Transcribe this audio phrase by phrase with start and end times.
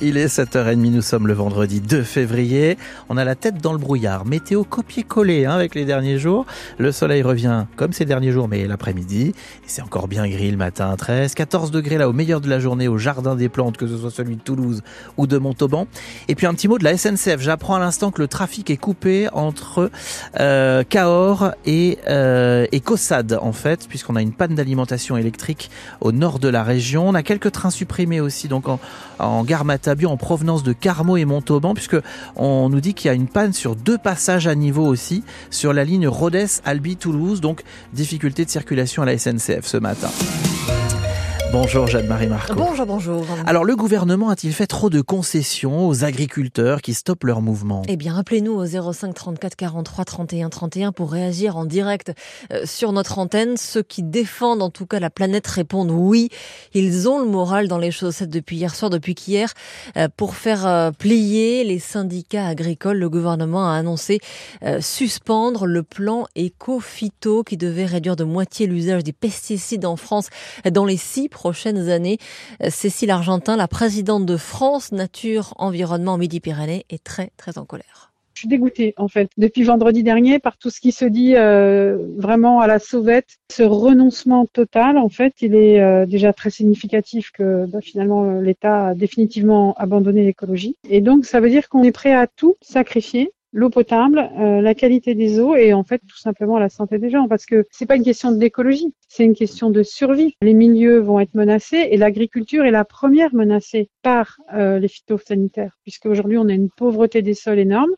[0.00, 2.78] Il est 7h30, nous sommes le vendredi 2 février.
[3.08, 4.26] On a la tête dans le brouillard.
[4.26, 6.46] Météo copier-coller hein, avec les derniers jours.
[6.78, 9.34] Le soleil revient comme ces derniers jours, mais l'après-midi.
[9.66, 12.86] C'est encore bien gris le matin, 13, 14 degrés là au meilleur de la journée
[12.86, 14.82] au Jardin des Plantes, que ce soit celui de Toulouse
[15.16, 15.88] ou de Montauban.
[16.28, 17.40] Et puis un petit mot de la SNCF.
[17.40, 19.90] J'apprends à l'instant que le trafic est coupé entre
[20.38, 26.38] euh, Cahors et, euh, Caussade en fait, puisqu'on a une panne d'alimentation électrique au nord
[26.38, 27.08] de la région.
[27.08, 28.78] On a quelques trains supprimés aussi donc en,
[29.18, 31.96] en gare en provenance de Carmo et Montauban, puisque
[32.36, 35.72] on nous dit qu'il y a une panne sur deux passages à niveau aussi sur
[35.72, 40.08] la ligne Rodez-Albi-Toulouse, donc difficulté de circulation à la SNCF ce matin.
[41.50, 42.54] Bonjour Jeanne-Marie Marco.
[42.54, 43.24] Bonjour, bonjour.
[43.46, 47.82] Alors le gouvernement a-t-il fait trop de concessions aux agriculteurs qui stoppent leur mouvement?
[47.88, 52.12] Eh bien, appelez-nous au 05 34 43 31 31 pour réagir en direct
[52.52, 53.56] euh, sur notre antenne.
[53.56, 56.28] Ceux qui défendent en tout cas la planète répondent oui.
[56.74, 59.54] Ils ont le moral dans les chaussettes depuis hier soir, depuis qu'hier.
[59.96, 64.20] Euh, pour faire euh, plier les syndicats agricoles, le gouvernement a annoncé
[64.80, 70.28] suspendre le plan éco-phyto qui devait réduire de moitié l'usage des pesticides en France
[70.70, 72.18] dans les six prochaines années.
[72.64, 78.12] Euh, Cécile Argentin, la présidente de France Nature Environnement Midi-Pyrénées, est très très en colère.
[78.34, 81.96] Je suis dégoûtée en fait depuis vendredi dernier par tout ce qui se dit euh,
[82.16, 83.36] vraiment à la sauvette.
[83.52, 88.88] Ce renoncement total en fait, il est euh, déjà très significatif que bah, finalement l'État
[88.88, 90.76] a définitivement abandonné l'écologie.
[90.90, 94.74] Et donc ça veut dire qu'on est prêt à tout sacrifier l'eau potable, euh, la
[94.74, 97.86] qualité des eaux et en fait tout simplement la santé des gens parce que c'est
[97.86, 100.34] pas une question d'écologie, c'est une question de survie.
[100.42, 105.76] Les milieux vont être menacés et l'agriculture est la première menacée par euh, les phytosanitaires
[105.82, 107.90] puisque aujourd'hui on a une pauvreté des sols énorme.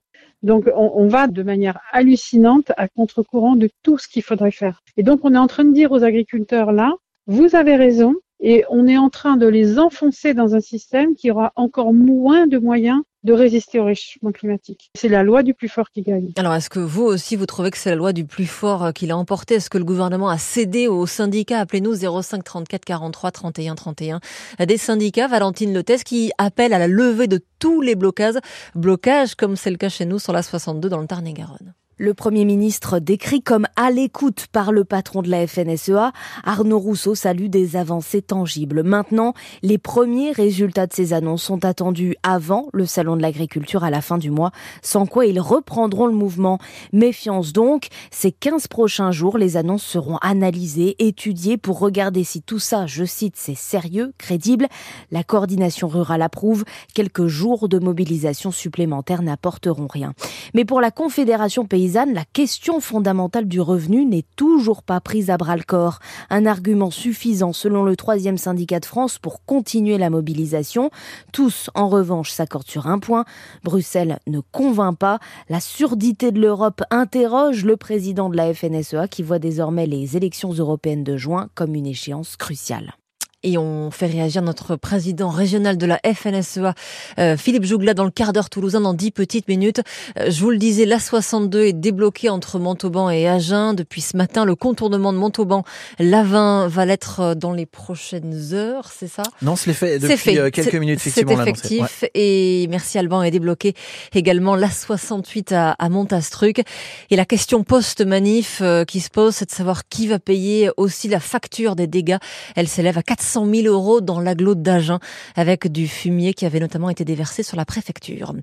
[0.42, 4.80] Donc on, on va de manière hallucinante à contre-courant de tout ce qu'il faudrait faire.
[4.96, 6.92] Et donc on est en train de dire aux agriculteurs là,
[7.26, 11.30] vous avez raison, et on est en train de les enfoncer dans un système qui
[11.30, 14.90] aura encore moins de moyens de résister au réchauffement climatique.
[14.94, 16.32] C'est la loi du plus fort qui gagne.
[16.36, 18.92] Alors, est-ce que vous aussi, vous trouvez que c'est la loi du plus fort euh,
[18.92, 19.56] qui l'a emporté?
[19.56, 21.60] Est-ce que le gouvernement a cédé aux syndicats?
[21.60, 24.20] Appelez-nous 05 34 43 31 31.
[24.66, 28.34] Des syndicats, Valentine Lotès, qui appellent à la levée de tous les blocages,
[28.74, 31.74] blocages comme c'est le cas chez nous sur la 62 dans le Tarn-et-Garonne.
[32.02, 36.12] Le Premier ministre décrit comme à l'écoute par le patron de la FNSEA,
[36.44, 38.82] Arnaud Rousseau salue des avancées tangibles.
[38.82, 43.90] Maintenant, les premiers résultats de ces annonces sont attendus avant le Salon de l'agriculture à
[43.90, 44.50] la fin du mois,
[44.80, 46.58] sans quoi ils reprendront le mouvement.
[46.94, 52.58] Méfiance donc, ces 15 prochains jours, les annonces seront analysées, étudiées pour regarder si tout
[52.58, 54.68] ça, je cite, c'est sérieux, crédible.
[55.10, 60.14] La coordination rurale approuve, quelques jours de mobilisation supplémentaire n'apporteront rien.
[60.54, 65.36] Mais pour la Confédération paysanne, la question fondamentale du revenu n'est toujours pas prise à
[65.36, 65.98] bras le corps.
[66.30, 70.90] Un argument suffisant selon le troisième syndicat de France pour continuer la mobilisation.
[71.32, 73.24] Tous, en revanche, s'accordent sur un point.
[73.64, 75.18] Bruxelles ne convainc pas.
[75.48, 80.52] La surdité de l'Europe interroge le président de la FNSEA qui voit désormais les élections
[80.52, 82.94] européennes de juin comme une échéance cruciale.
[83.42, 86.74] Et on fait réagir notre président régional de la FNSEA,
[87.18, 89.80] euh, Philippe Jougla, dans le quart d'heure toulousain, dans dix petites minutes.
[90.18, 94.44] Euh, je vous le disais, l'A62 est débloqué entre Montauban et Agen depuis ce matin.
[94.44, 95.64] Le contournement de Montauban,
[95.98, 99.22] l'Avin va l'être euh, dans les prochaines heures, c'est ça?
[99.40, 100.50] Non, c'est fait depuis fait.
[100.50, 101.42] quelques minutes, effectivement.
[101.42, 102.04] C'est effectif.
[102.12, 103.72] Et merci Alban est débloqué
[104.12, 106.62] également l'A68 à, à Montastruc.
[107.08, 111.20] Et la question post-manif qui se pose, c'est de savoir qui va payer aussi la
[111.20, 112.18] facture des dégâts.
[112.54, 114.98] Elle s'élève à 400 100 000 euros dans l'agglo d'Agen
[115.36, 118.34] avec du fumier qui avait notamment été déversé sur la préfecture.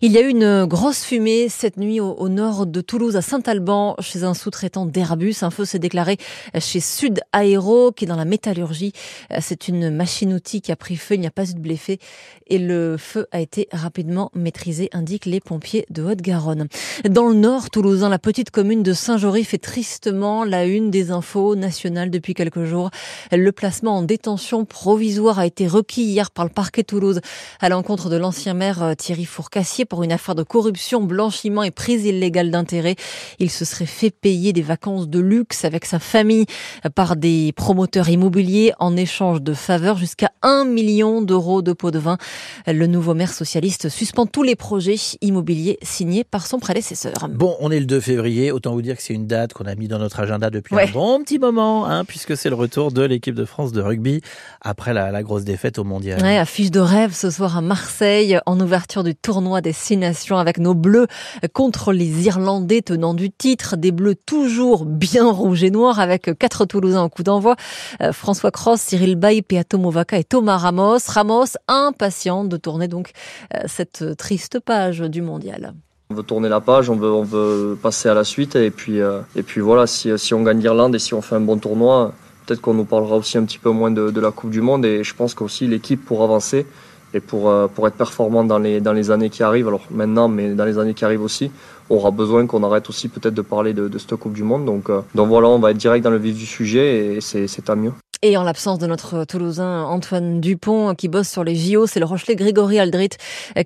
[0.00, 3.96] Il y a eu une grosse fumée cette nuit au, nord de Toulouse à Saint-Alban
[3.98, 5.34] chez un sous-traitant d'Airbus.
[5.42, 6.18] Un feu s'est déclaré
[6.60, 8.92] chez Sud Aéro qui est dans la métallurgie.
[9.40, 11.16] C'est une machine-outil qui a pris feu.
[11.16, 11.98] Il n'y a pas eu de blessé
[12.46, 16.68] et le feu a été rapidement maîtrisé, indiquent les pompiers de Haute-Garonne.
[17.10, 21.56] Dans le nord toulousain, la petite commune de Saint-Jory fait tristement la une des infos
[21.56, 22.90] nationales depuis quelques jours.
[23.32, 24.27] Le placement en détention
[24.68, 27.20] provisoire a été requis hier par le parquet Toulouse
[27.60, 31.70] à l'encontre de l'ancien maire euh, Thierry Fourcassier pour une affaire de corruption, blanchiment et
[31.70, 32.96] prise illégale d'intérêt.
[33.38, 36.46] Il se serait fait payer des vacances de luxe avec sa famille
[36.94, 41.98] par des promoteurs immobiliers en échange de faveurs jusqu'à 1 million d'euros de pots de
[41.98, 42.18] vin.
[42.66, 47.28] Le nouveau maire socialiste suspend tous les projets immobiliers signés par son prédécesseur.
[47.30, 49.74] Bon, on est le 2 février, autant vous dire que c'est une date qu'on a
[49.74, 53.02] mis dans notre agenda depuis un bon petit moment, hein, puisque c'est le retour de
[53.02, 54.17] l'équipe de France de rugby
[54.60, 56.22] après la, grosse défaite au mondial.
[56.22, 60.38] Ouais, affiche de rêve ce soir à Marseille en ouverture du tournoi des Six Nations
[60.38, 61.06] avec nos Bleus
[61.52, 63.76] contre les Irlandais tenant du titre.
[63.76, 67.56] Des Bleus toujours bien rouges et noirs avec quatre Toulousains au coup d'envoi.
[68.02, 70.98] Euh, François Cross, Cyril Bay, Peato Movaca et Thomas Ramos.
[71.08, 73.10] Ramos impatient de tourner donc
[73.54, 75.74] euh, cette triste page du mondial.
[76.10, 79.00] On veut tourner la page, on veut, on veut passer à la suite et puis,
[79.00, 81.58] euh, et puis voilà, si, si on gagne l'Irlande et si on fait un bon
[81.58, 82.14] tournoi,
[82.48, 85.04] peut-être qu'on nous parlera aussi un petit peu moins de, la Coupe du Monde et
[85.04, 86.66] je pense qu'aussi l'équipe pour avancer
[87.12, 90.28] et pour, euh, pour être performant dans les, dans les années qui arrivent, alors maintenant,
[90.28, 91.50] mais dans les années qui arrivent aussi,
[91.90, 94.64] aura besoin qu'on arrête aussi peut-être de parler de, de cette Coupe du Monde.
[94.64, 97.62] Donc, euh, donc voilà, on va être direct dans le vif du sujet et c'est
[97.62, 97.92] tant mieux.
[98.22, 102.04] Et en l'absence de notre Toulousain Antoine Dupont qui bosse sur les JO, c'est le
[102.04, 103.10] Rochelet Grégory Aldrit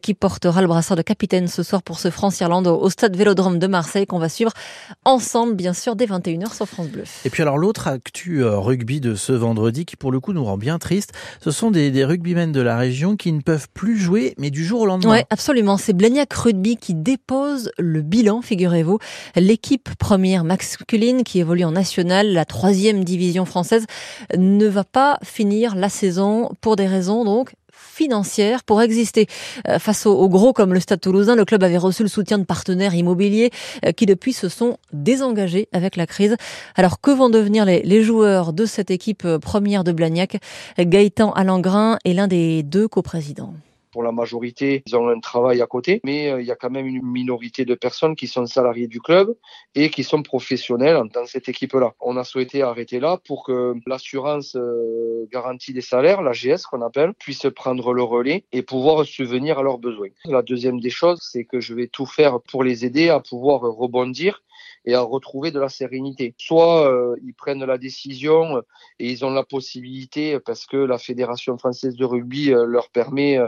[0.02, 3.66] qui portera le brassard de capitaine ce soir pour ce France-Irlande au stade Vélodrome de
[3.66, 4.52] Marseille qu'on va suivre
[5.06, 7.04] ensemble bien sûr dès 21h sur France Bleu.
[7.25, 10.44] Et puis alors l'autre actu euh, rugby de ce vendredi qui pour le coup nous
[10.44, 13.96] rend bien triste, ce sont des, des rugbymen de la région qui ne peuvent plus
[13.96, 15.12] jouer mais du jour au lendemain.
[15.12, 18.98] Oui absolument, c'est Blagnac Rugby qui dépose le bilan figurez-vous.
[19.34, 23.87] L'équipe première masculine qui évolue en national, la troisième division française
[24.43, 29.27] ne va pas finir la saison pour des raisons donc financières pour exister.
[29.69, 32.44] Euh, face aux, gros comme le Stade toulousain, le club avait reçu le soutien de
[32.44, 33.50] partenaires immobiliers
[33.85, 36.37] euh, qui depuis se sont désengagés avec la crise.
[36.75, 40.39] Alors que vont devenir les, les joueurs de cette équipe euh, première de Blagnac?
[40.79, 43.55] Gaëtan Alangrin est l'un des deux coprésidents
[43.93, 46.71] pour la majorité, ils ont un travail à côté, mais euh, il y a quand
[46.71, 49.37] même une minorité de personnes qui sont salariés du club
[49.75, 51.93] et qui sont professionnels dans cette équipe-là.
[52.00, 56.83] On a souhaité arrêter là pour que l'assurance euh, garantie des salaires, la GS qu'on
[56.83, 60.09] appelle, puisse prendre le relais et pouvoir subvenir à leurs besoins.
[60.25, 63.61] La deuxième des choses, c'est que je vais tout faire pour les aider à pouvoir
[63.61, 64.43] rebondir
[64.85, 66.35] et à retrouver de la sérénité.
[66.39, 68.62] Soit euh, ils prennent la décision
[68.99, 73.39] et ils ont la possibilité, parce que la Fédération française de rugby leur permet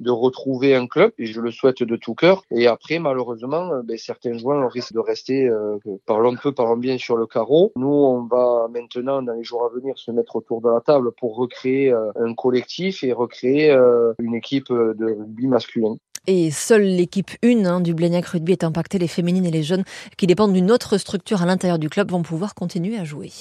[0.00, 2.44] de retrouver un club, et je le souhaite de tout cœur.
[2.50, 5.76] Et après, malheureusement, ben, certains joueurs risquent de rester, euh,
[6.06, 7.72] parlons peu, parlons bien sur le carreau.
[7.76, 11.12] Nous, on va maintenant, dans les jours à venir, se mettre autour de la table
[11.12, 13.70] pour recréer un collectif et recréer
[14.18, 15.96] une équipe de rugby masculin.
[16.26, 18.98] Et seule l'équipe 1 hein, du Blagnac Rugby est impactée.
[18.98, 19.84] Les féminines et les jeunes
[20.16, 23.32] qui dépendent d'une autre structure à l'intérieur du club vont pouvoir continuer à jouer.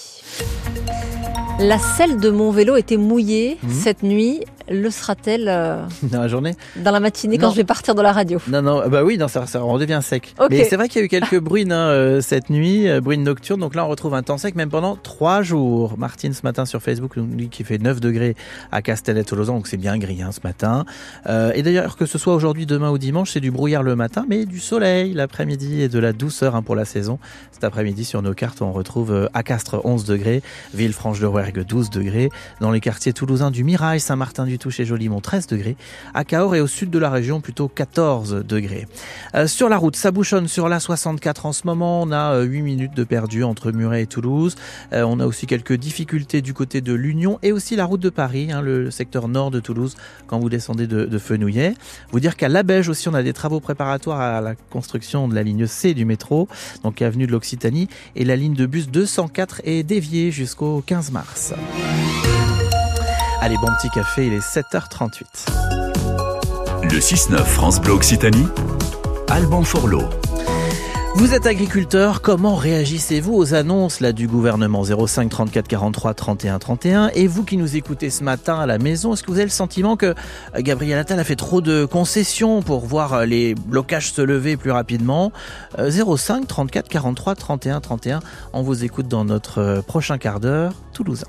[1.59, 3.69] La selle de mon vélo était mouillée mmh.
[3.69, 7.95] cette nuit le sera-t-elle euh, dans la journée Dans la matinée quand je vais partir
[7.95, 8.39] de la radio?
[8.47, 10.35] Non, non, bah oui, non, ça, ça redevient sec.
[10.49, 13.23] Mais c'est vrai qu'il y a eu quelques bruines hein, euh, cette nuit, euh, bruines
[13.23, 13.59] nocturnes.
[13.59, 15.97] Donc là, on retrouve un temps sec même pendant trois jours.
[15.97, 18.35] Martine, ce matin sur Facebook, nous dit qu'il fait 9 degrés
[18.71, 20.85] à Castellet-Tolosan, donc c'est bien gris hein, ce matin.
[21.27, 24.45] et d'ailleurs, que ce soit aujourd'hui, demain ou dimanche, c'est du brouillard le matin, mais
[24.45, 27.19] du soleil l'après-midi et de la douceur hein, pour la saison.
[27.51, 30.41] Cet après-midi, sur nos cartes, on retrouve à Castres 11 degrés,
[30.73, 32.29] Villefranche-de-Rouergue 12 degrés,
[32.61, 35.75] dans les quartiers toulousains du Mirail, Saint-Martin du Touche et Jolimont 13 degrés.
[36.13, 38.87] À Cahors et au sud de la région plutôt 14 degrés.
[39.33, 42.03] Euh, sur la route, ça bouchonne sur la 64 en ce moment.
[42.03, 44.55] On a 8 euh, minutes de perdu entre Muret et Toulouse.
[44.93, 48.09] Euh, on a aussi quelques difficultés du côté de l'Union et aussi la route de
[48.09, 49.95] Paris, hein, le secteur nord de Toulouse
[50.27, 51.73] quand vous descendez de, de Fenouillet.
[52.11, 55.35] Vous dire qu'à La Beige aussi, on a des travaux préparatoires à la construction de
[55.35, 56.47] la ligne C du métro,
[56.83, 61.53] donc avenue de l'Occitanie, et la ligne de bus 204 est déviée jusqu'au 15 mars.
[63.41, 65.23] Allez, bon petit café, il est 7h38.
[66.83, 68.47] Le 6-9 France Bleu Occitanie,
[69.29, 70.03] Alban Forlot.
[71.15, 74.83] Vous êtes agriculteur, comment réagissez-vous aux annonces là du gouvernement?
[74.83, 79.13] 05 34 43 31 31 Et vous qui nous écoutez ce matin à la maison,
[79.13, 80.13] est-ce que vous avez le sentiment que euh,
[80.57, 84.71] Gabriel Attal a fait trop de concessions pour voir euh, les blocages se lever plus
[84.71, 85.31] rapidement?
[85.77, 88.19] 05 34 43 31 31,
[88.51, 91.27] on vous écoute dans notre prochain quart d'heure toulousain.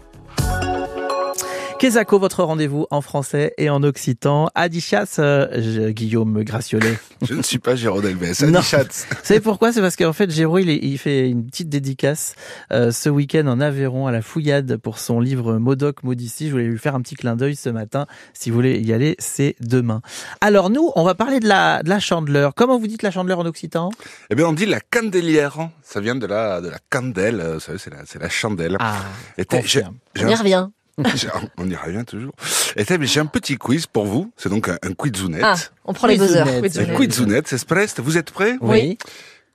[1.81, 4.51] Kesako, votre rendez-vous en français et en occitan.
[4.55, 6.99] Adichas, euh, Guillaume Graciolet.
[7.27, 8.43] Je ne suis pas Jérôme Delbès.
[8.43, 9.07] Adichas.
[9.09, 9.73] Vous savez pourquoi?
[9.73, 12.35] C'est parce qu'en fait, Jérôme, il, fait une petite dédicace
[12.71, 16.49] euh, ce week-end en Aveyron à la Fouillade pour son livre Modoc Modici.
[16.49, 18.05] Je voulais lui faire un petit clin d'œil ce matin.
[18.35, 20.03] Si vous voulez y aller, c'est demain.
[20.43, 22.53] Alors nous, on va parler de la, de la chandeleur.
[22.55, 23.89] Comment vous dites la chandeleur en occitan?
[24.29, 25.71] Eh bien, on dit la candélière.
[25.83, 27.43] Ça vient de la, de la candelle.
[27.55, 28.77] Vous savez, c'est la, c'est la chandelle.
[28.81, 28.99] Ah,
[29.39, 30.69] Et on y revient.
[31.59, 32.33] on y revient toujours.
[32.77, 34.33] Et j'ai un petit quiz pour vous.
[34.37, 35.43] C'est donc un, un quizounette.
[35.45, 35.55] Ah,
[35.85, 36.47] on prend les buzzers.
[36.47, 38.99] Un quizounette, c'est prêt Vous êtes prêts Oui.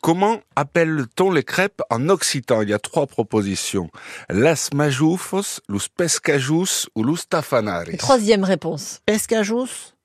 [0.01, 2.61] Comment appelle-t-on les crêpes en occitan?
[2.61, 3.89] Il y a trois propositions.
[4.29, 7.97] Las majoufos, lus pescajus ou lus tafanaris?
[7.97, 9.01] Troisième réponse.
[9.07, 9.95] Pescajus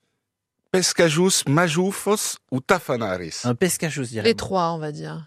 [0.72, 3.40] Pescajus, majoufos ou tafanaris?
[3.44, 5.26] Un pescajus, dirais Les trois, on va dire.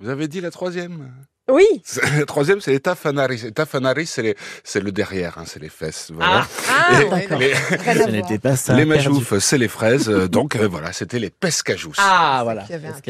[0.00, 1.10] Vous avez dit la troisième
[1.50, 1.64] Oui.
[2.18, 3.40] Le troisième, c'est les tafanaris.
[3.44, 6.10] Les tafanaris, c'est les, c'est le derrière, hein, c'est les fesses.
[6.12, 6.46] Voilà.
[6.68, 7.38] Ah, Et d'accord.
[7.38, 7.54] les,
[8.04, 8.74] Ce n'était pas ça.
[8.74, 10.08] les majoufs, c'est les fraises.
[10.10, 11.92] euh, Donc euh, voilà, c'était les pescajous.
[11.98, 12.64] Ah, voilà.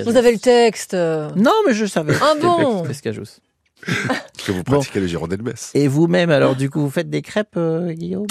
[0.04, 0.94] Vous avez le texte.
[0.94, 1.30] euh.
[1.36, 2.14] Non, mais je savais.
[2.22, 3.40] Ah bon Pescajous.
[3.86, 4.72] Parce que vous Bon.
[4.78, 5.70] pratiquez le Girondin de Metz.
[5.74, 8.26] Et vous-même, alors, du coup, vous faites des crêpes, euh, Guillaume?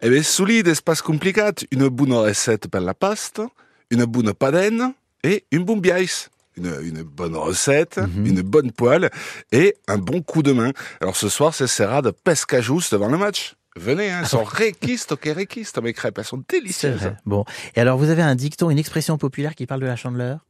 [0.00, 1.52] Eh bien, solide, espace complicat.
[1.72, 3.46] Une bonne recette per la pasta,
[3.90, 4.92] une bonne padenne
[5.24, 6.28] et une bonne biaise.
[6.56, 8.26] Une, une bonne recette, Mhm.
[8.26, 9.10] une bonne poêle
[9.52, 10.72] et un bon coup de main.
[11.00, 13.54] Alors ce soir, c'est Serra de pescajous devant le match.
[13.74, 17.12] Venez, hein, elles sont réquistes, ok, réquistes, mes crêpes, elles sont délicieuses.
[17.24, 17.44] Bon.
[17.74, 20.40] Et alors, vous avez un dicton, une expression populaire qui parle de la chandeleur?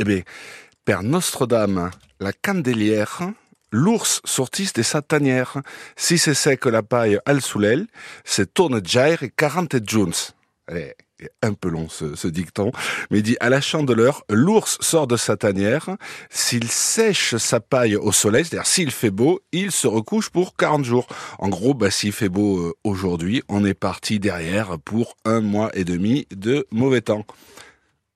[0.00, 0.22] Eh bien,
[0.84, 3.20] Père Notre-Dame, la candélière,
[3.70, 5.58] l'ours sortisse de sa tanière.
[5.96, 7.86] Si c'est sec la paille al soulel,
[8.24, 10.12] c'est tourne jair et 40 junes.
[10.66, 10.94] Allez,
[11.42, 12.72] un peu long ce, dicton,
[13.10, 15.96] mais dit à la chandeleur, l'ours sort de sa tanière,
[16.30, 20.84] s'il sèche sa paille au soleil, c'est-à-dire s'il fait beau, il se recouche pour 40
[20.84, 21.06] jours.
[21.38, 25.70] En gros, bah, s'il fait beau euh, aujourd'hui, on est parti derrière pour un mois
[25.74, 27.24] et demi de mauvais temps.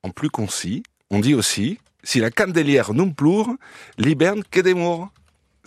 [0.02, 3.48] En plus concis, on dit aussi, si la candélière non pleure,
[3.98, 4.74] l'hiberne que des.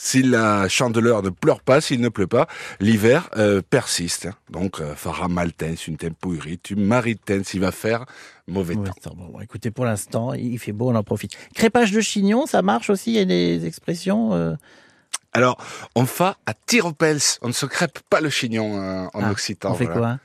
[0.04, 2.48] Si la chandeleur ne pleure pas, s'il ne pleut pas,
[2.80, 4.28] l'hiver euh, persiste.
[4.50, 8.06] Donc, euh, fera maltens, une tempurit, une maritens, il va faire
[8.48, 9.14] mauvais temps.
[9.16, 11.38] bon, écoutez, pour l'instant, il fait beau, on en profite.
[11.54, 14.56] Crépage de chignon, ça marche aussi Il y a des expressions euh,
[15.34, 15.64] Alors,
[15.96, 17.20] on fait à tiropels.
[17.44, 19.70] On ne se crêpe pas le chignon euh, en Ah, occitan.
[19.70, 20.00] On fait voilà.
[20.00, 20.20] quoi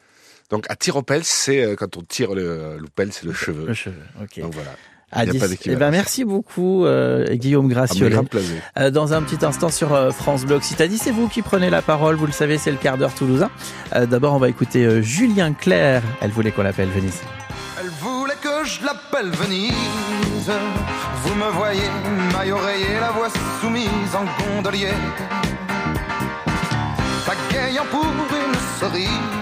[0.49, 3.67] Donc, à tiropels, c'est quand on tire le, le pel, c'est le cheveu.
[3.67, 4.41] Le cheveu, ok.
[4.41, 4.71] Donc voilà.
[5.13, 5.39] À y a 10.
[5.39, 8.21] pas Eh ben, merci beaucoup, euh, Guillaume Graciolet.
[8.25, 8.61] plaisirs.
[8.79, 11.81] Euh, dans un petit instant sur euh, France Bleu Occitanie, c'est vous qui prenez la
[11.81, 13.49] parole, vous le savez, c'est le quart d'heure toulousain.
[13.95, 16.03] Euh, D'abord, on va écouter euh, Julien Clerc.
[16.21, 17.21] Elle voulait qu'on l'appelle Venise.
[17.81, 19.73] Elle voulait que je l'appelle Venise.
[21.23, 21.81] Vous me voyez,
[22.37, 23.29] maille oreiller, la voix
[23.61, 24.89] soumise en gondolier.
[27.25, 29.37] Pagayant pour une cerise.